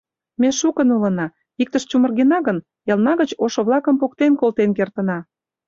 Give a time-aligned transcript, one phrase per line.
[0.41, 1.27] Ме шукын улына,
[1.61, 2.57] иктыш чумыргена гын,
[2.91, 5.17] элна гыч ошо-влакым поктен колтен кертына.